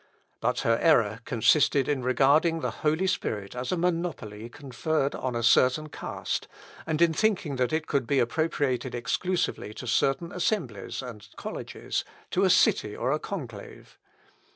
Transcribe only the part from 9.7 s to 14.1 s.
to certain assemblies and colleges, to a city or a conclave.